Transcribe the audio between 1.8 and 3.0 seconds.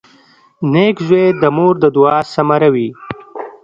د دعا ثمره وي.